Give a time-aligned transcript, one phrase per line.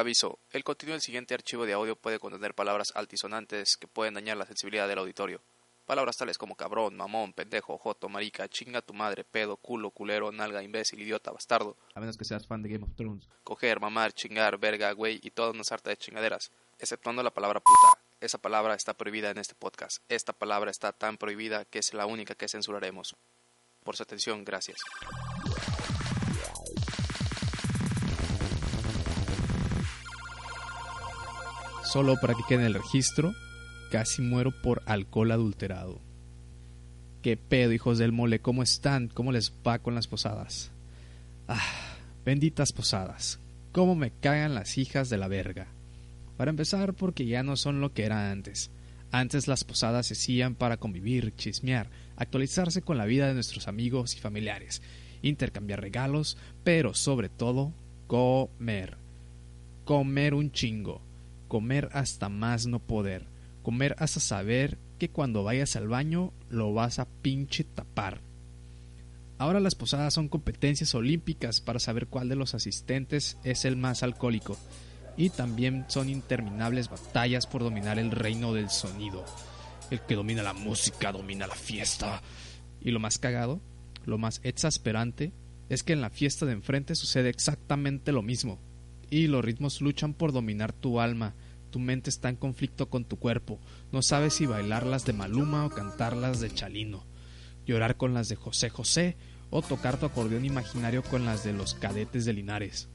[0.00, 4.38] Aviso, el contenido del siguiente archivo de audio puede contener palabras altisonantes que pueden dañar
[4.38, 5.42] la sensibilidad del auditorio.
[5.84, 10.62] Palabras tales como cabrón, mamón, pendejo, joto, marica, chinga tu madre, pedo, culo, culero, nalga,
[10.62, 11.76] imbécil, idiota, bastardo.
[11.94, 13.28] A menos que seas fan de Game of Thrones.
[13.44, 18.00] Coger, mamar, chingar, verga, güey y toda una sarta de chingaderas, exceptuando la palabra puta.
[18.22, 20.02] Esa palabra está prohibida en este podcast.
[20.08, 23.16] Esta palabra está tan prohibida que es la única que censuraremos.
[23.84, 24.78] Por su atención, gracias.
[31.92, 33.34] Solo para que quede en el registro,
[33.90, 35.98] casi muero por alcohol adulterado.
[37.20, 38.38] ¿Qué pedo, hijos del mole?
[38.38, 39.08] ¿Cómo están?
[39.08, 40.70] ¿Cómo les va con las posadas?
[41.48, 43.40] Ah, benditas posadas.
[43.72, 45.66] ¿Cómo me cagan las hijas de la verga?
[46.36, 48.70] Para empezar, porque ya no son lo que eran antes.
[49.10, 54.14] Antes las posadas se hacían para convivir, chismear, actualizarse con la vida de nuestros amigos
[54.14, 54.80] y familiares,
[55.22, 57.72] intercambiar regalos, pero sobre todo,
[58.06, 58.96] comer.
[59.84, 61.09] Comer un chingo.
[61.50, 63.28] Comer hasta más no poder
[63.62, 68.20] comer hasta saber que cuando vayas al baño lo vas a pinche tapar.
[69.38, 74.02] Ahora las posadas son competencias olímpicas para saber cuál de los asistentes es el más
[74.02, 74.58] alcohólico.
[75.16, 79.24] Y también son interminables batallas por dominar el reino del sonido.
[79.90, 82.22] El que domina la música domina la fiesta.
[82.80, 83.60] Y lo más cagado,
[84.04, 85.32] lo más exasperante,
[85.68, 88.58] es que en la fiesta de enfrente sucede exactamente lo mismo.
[89.10, 91.34] Y los ritmos luchan por dominar tu alma
[91.70, 93.58] tu mente está en conflicto con tu cuerpo.
[93.92, 97.04] No sabes si bailarlas de Maluma o cantarlas de Chalino.
[97.66, 99.16] Llorar con las de José José
[99.50, 102.88] o tocar tu acordeón imaginario con las de los cadetes de Linares.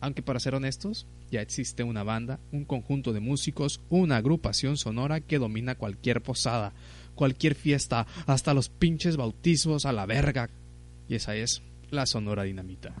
[0.00, 5.20] Aunque para ser honestos, ya existe una banda, un conjunto de músicos, una agrupación sonora
[5.20, 6.72] que domina cualquier posada,
[7.14, 10.50] cualquier fiesta, hasta los pinches bautismos a la verga.
[11.08, 12.94] Y esa es la Sonora Dinamita.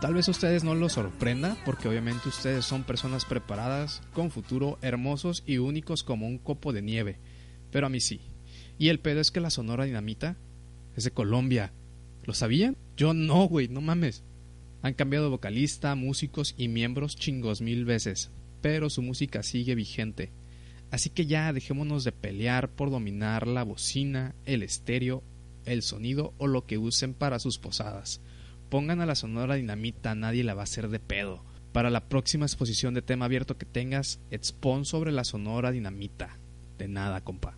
[0.00, 4.78] Tal vez a ustedes no los sorprenda, porque obviamente ustedes son personas preparadas, con futuro,
[4.80, 7.18] hermosos y únicos como un copo de nieve.
[7.70, 8.22] Pero a mí sí.
[8.78, 10.38] Y el pedo es que la Sonora Dinamita
[10.96, 11.74] es de Colombia.
[12.24, 12.78] ¿Lo sabían?
[12.96, 14.24] Yo no, güey, no mames.
[14.80, 18.30] Han cambiado de vocalista, músicos y miembros chingos mil veces,
[18.62, 20.32] pero su música sigue vigente.
[20.90, 25.22] Así que ya dejémonos de pelear por dominar la bocina, el estéreo,
[25.66, 28.22] el sonido o lo que usen para sus posadas.
[28.70, 31.42] Pongan a la Sonora Dinamita, nadie la va a hacer de pedo.
[31.72, 36.38] Para la próxima exposición de tema abierto que tengas, expon sobre la Sonora Dinamita.
[36.78, 37.56] De nada, compa.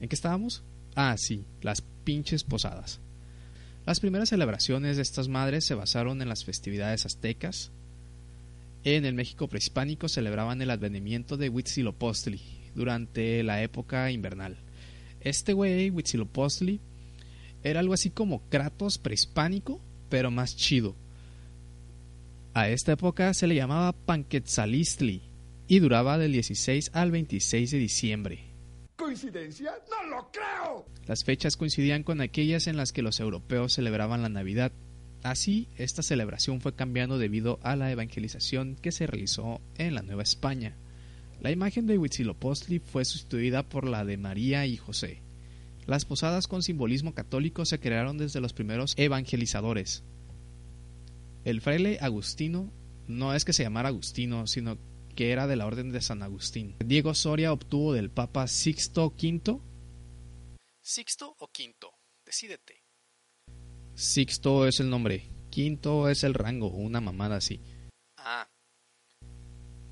[0.00, 0.62] ¿En qué estábamos?
[0.94, 3.00] Ah, sí, las pinches posadas.
[3.86, 7.70] Las primeras celebraciones de estas madres se basaron en las festividades aztecas.
[8.84, 12.40] En el México prehispánico celebraban el advenimiento de Huitzilopochtli
[12.74, 14.58] durante la época invernal.
[15.20, 16.80] Este güey, Huitzilopochtli,
[17.66, 20.94] era algo así como Kratos prehispánico, pero más chido.
[22.54, 25.22] A esta época se le llamaba Panquetzalistli
[25.66, 28.44] y duraba del 16 al 26 de diciembre.
[28.96, 29.72] ¿Coincidencia?
[29.90, 30.86] ¡No lo creo!
[31.06, 34.70] Las fechas coincidían con aquellas en las que los europeos celebraban la Navidad.
[35.24, 40.22] Así, esta celebración fue cambiando debido a la evangelización que se realizó en la Nueva
[40.22, 40.76] España.
[41.40, 45.25] La imagen de Huitzilopochtli fue sustituida por la de María y José.
[45.86, 50.02] Las posadas con simbolismo católico se crearon desde los primeros evangelizadores.
[51.44, 52.72] El fraile Agustino
[53.06, 54.78] no es que se llamara Agustino, sino
[55.14, 56.76] que era de la orden de San Agustín.
[56.84, 59.60] Diego Soria obtuvo del Papa Sixto V.
[60.80, 61.92] ¿Sixto o quinto?
[62.24, 62.82] Decídete.
[63.94, 67.60] Sixto es el nombre, quinto es el rango, una mamada así.
[68.16, 68.48] Ah,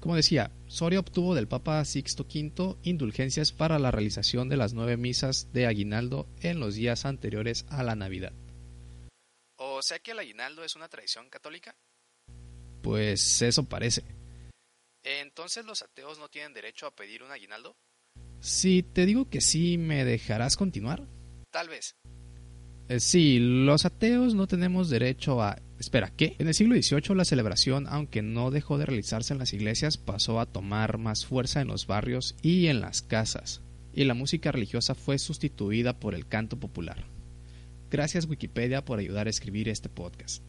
[0.05, 4.99] como decía, Soria obtuvo del Papa Sixto V indulgencias para la realización de las nueve
[4.99, 8.35] misas de aguinaldo en los días anteriores a la Navidad.
[9.57, 11.75] ¿O sea que el aguinaldo es una tradición católica?
[12.83, 14.05] Pues eso parece.
[15.03, 17.75] ¿Entonces los ateos no tienen derecho a pedir un aguinaldo?
[18.41, 21.09] Si te digo que sí, ¿me dejarás continuar?
[21.51, 21.97] Tal vez.
[22.91, 25.57] Eh, sí, los ateos no tenemos derecho a...
[25.85, 26.35] Espera, ¿qué?
[26.39, 30.41] En el siglo XVIII la celebración, aunque no dejó de realizarse en las iglesias, pasó
[30.41, 33.61] a tomar más fuerza en los barrios y en las casas,
[33.93, 37.05] y la música religiosa fue sustituida por el canto popular.
[37.91, 40.43] Gracias Wikipedia por ayudar a escribir este podcast.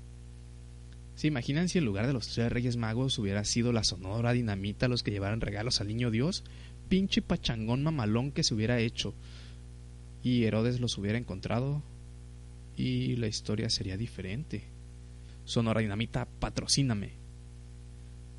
[1.15, 4.87] ¿Se imaginan si en lugar de los tres reyes magos hubiera sido la sonora dinamita
[4.87, 6.45] los que llevaran regalos al niño Dios?
[6.87, 9.13] Pinche pachangón mamalón que se hubiera hecho.
[10.23, 11.83] Y Herodes los hubiera encontrado
[12.77, 14.74] y la historia sería diferente.
[15.45, 17.13] Sonora Dinamita, patrocíname.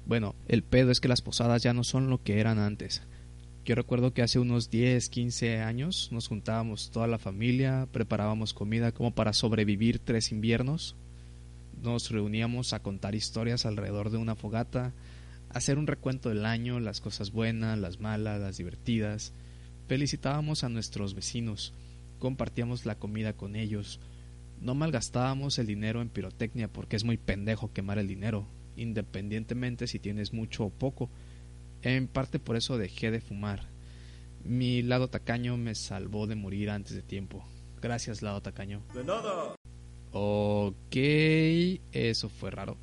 [0.07, 3.03] Bueno, el pedo es que las posadas ya no son lo que eran antes.
[3.65, 8.93] Yo recuerdo que hace unos 10, 15 años nos juntábamos toda la familia, preparábamos comida
[8.93, 10.95] como para sobrevivir tres inviernos.
[11.83, 14.95] Nos reuníamos a contar historias alrededor de una fogata,
[15.49, 19.33] hacer un recuento del año, las cosas buenas, las malas, las divertidas.
[19.89, 21.75] Felicitábamos a nuestros vecinos,
[22.21, 23.99] compartíamos la comida con ellos.
[24.61, 29.99] No malgastábamos el dinero en pirotecnia porque es muy pendejo quemar el dinero, independientemente si
[29.99, 31.11] tienes mucho o poco.
[31.83, 33.67] En parte por eso dejé de fumar.
[34.45, 37.45] Mi lado tacaño me salvó de morir antes de tiempo.
[37.83, 38.83] Gracias, lado tacaño.
[38.95, 39.55] De nada.
[40.13, 40.97] Ok,
[41.93, 42.77] eso fue raro.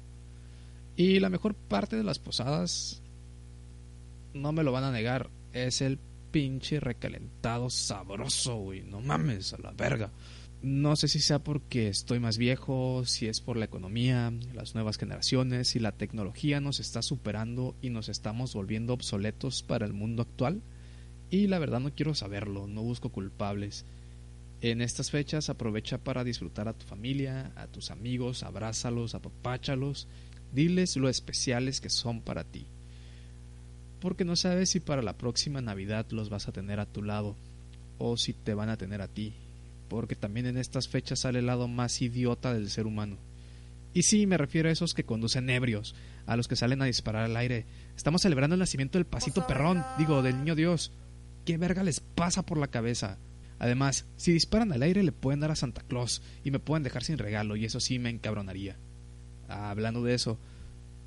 [0.95, 3.01] Y la mejor parte de las posadas,
[4.33, 5.97] no me lo van a negar, es el
[6.31, 8.81] pinche recalentado sabroso, güey.
[8.81, 10.11] No mames, a la verga.
[10.63, 14.97] No sé si sea porque estoy más viejo, si es por la economía, las nuevas
[14.97, 20.21] generaciones, si la tecnología nos está superando y nos estamos volviendo obsoletos para el mundo
[20.21, 20.61] actual.
[21.29, 23.83] Y la verdad no quiero saberlo, no busco culpables.
[24.61, 30.07] En estas fechas aprovecha para disfrutar a tu familia, a tus amigos, abrázalos, apapáchalos,
[30.53, 32.67] diles lo especiales que son para ti.
[33.99, 37.35] Porque no sabes si para la próxima Navidad los vas a tener a tu lado
[37.97, 39.33] o si te van a tener a ti
[39.93, 43.19] porque también en estas fechas sale el lado más idiota del ser humano.
[43.93, 45.93] Y sí, me refiero a esos que conducen ebrios,
[46.25, 47.67] a los que salen a disparar al aire.
[47.95, 50.91] Estamos celebrando el nacimiento del pasito perrón, digo, del niño Dios.
[51.45, 53.19] ¿Qué verga les pasa por la cabeza?
[53.59, 57.03] Además, si disparan al aire le pueden dar a Santa Claus y me pueden dejar
[57.03, 58.79] sin regalo y eso sí me encabronaría.
[59.47, 60.39] hablando de eso,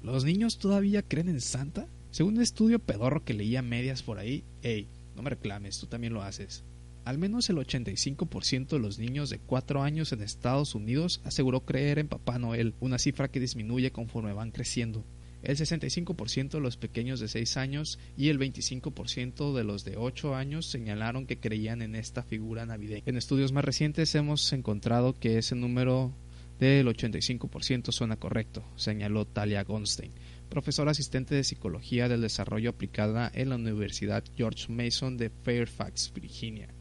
[0.01, 1.89] ¿los niños todavía creen en Santa?
[2.13, 4.87] Según un estudio pedorro que leía medias por ahí, ey,
[5.17, 6.63] no me reclames, tú también lo haces.
[7.07, 12.01] Al menos el 85% de los niños de 4 años en Estados Unidos aseguró creer
[12.01, 15.05] en Papá Noel, una cifra que disminuye conforme van creciendo.
[15.45, 20.35] El 65% de los pequeños de 6 años y el 25% de los de 8
[20.35, 23.05] años señalaron que creían en esta figura navideña.
[23.07, 26.13] En estudios más recientes hemos encontrado que ese número
[26.59, 30.11] del 85% suena correcto, señaló Talia Gonstein,
[30.49, 36.76] profesora asistente de Psicología del Desarrollo aplicada en la Universidad George Mason de Fairfax, Virginia.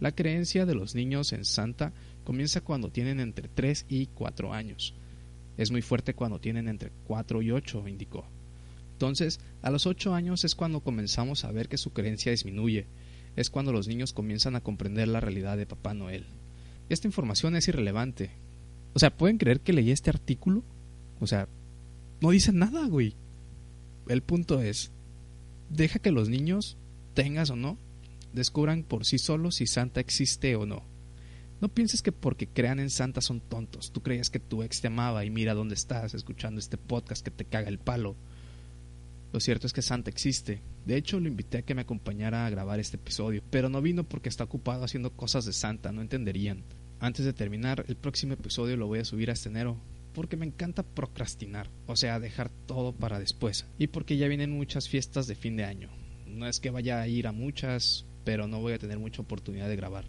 [0.00, 1.92] La creencia de los niños en Santa
[2.24, 4.94] comienza cuando tienen entre 3 y 4 años.
[5.58, 8.24] Es muy fuerte cuando tienen entre 4 y 8, indicó.
[8.92, 12.86] Entonces, a los 8 años es cuando comenzamos a ver que su creencia disminuye,
[13.36, 16.24] es cuando los niños comienzan a comprender la realidad de Papá Noel.
[16.88, 18.30] Esta información es irrelevante.
[18.94, 20.64] O sea, ¿pueden creer que leí este artículo?
[21.20, 21.46] O sea,
[22.20, 23.14] no dicen nada, güey.
[24.08, 24.90] El punto es,
[25.68, 26.76] deja que los niños,
[27.14, 27.78] tengas o no,
[28.32, 30.82] descubran por sí solos si Santa existe o no.
[31.60, 33.92] No pienses que porque crean en Santa son tontos.
[33.92, 37.30] Tú creías que tu ex te amaba y mira dónde estás escuchando este podcast que
[37.30, 38.16] te caga el palo.
[39.32, 40.62] Lo cierto es que Santa existe.
[40.86, 44.04] De hecho, lo invité a que me acompañara a grabar este episodio, pero no vino
[44.04, 46.64] porque está ocupado haciendo cosas de Santa, no entenderían.
[46.98, 49.76] Antes de terminar, el próximo episodio lo voy a subir a este enero,
[50.14, 54.88] porque me encanta procrastinar, o sea, dejar todo para después, y porque ya vienen muchas
[54.88, 55.90] fiestas de fin de año.
[56.26, 59.68] No es que vaya a ir a muchas, pero no voy a tener mucha oportunidad
[59.68, 60.04] de grabar.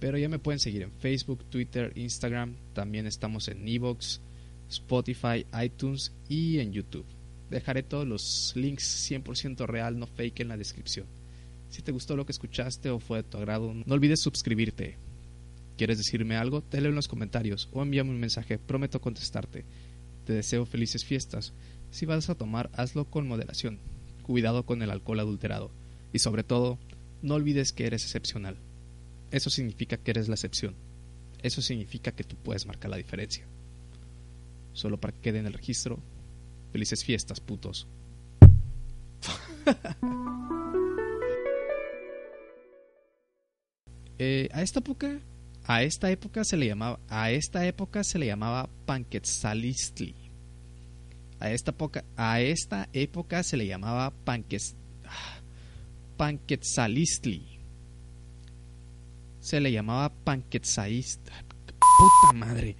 [0.00, 4.20] Pero ya me pueden seguir en Facebook, Twitter, Instagram, también estamos en Evox,
[4.68, 7.06] Spotify, iTunes y en YouTube.
[7.50, 11.06] Dejaré todos los links 100% real, no fake en la descripción.
[11.70, 14.96] Si te gustó lo que escuchaste o fue de tu agrado, no olvides suscribirte.
[15.76, 16.62] ¿Quieres decirme algo?
[16.62, 19.64] Te leo en los comentarios o envíame un mensaje, prometo contestarte.
[20.24, 21.52] Te deseo felices fiestas.
[21.90, 23.78] Si vas a tomar, hazlo con moderación.
[24.22, 25.70] Cuidado con el alcohol adulterado.
[26.12, 26.78] Y sobre todo,
[27.22, 28.56] no olvides que eres excepcional.
[29.30, 30.74] Eso significa que eres la excepción.
[31.42, 33.44] Eso significa que tú puedes marcar la diferencia.
[34.72, 35.98] Solo para que quede en el registro.
[36.72, 37.86] Felices fiestas, putos.
[44.20, 45.20] Eh, a esta época,
[45.64, 50.12] a esta época se le llamaba, a esta época se le llamaba Panquetzalistli.
[51.38, 54.74] A esta época, a esta época se le llamaba Panquez,
[56.18, 57.46] Panquetzalistli.
[59.38, 61.30] Se le llamaba Panquetzalist.
[61.78, 62.74] Puta madre.